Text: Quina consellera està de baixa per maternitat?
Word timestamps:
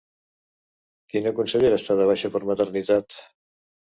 Quina 1.15 1.33
consellera 1.41 1.77
està 1.81 1.97
de 2.01 2.07
baixa 2.13 2.31
per 2.37 2.43
maternitat? 2.53 3.21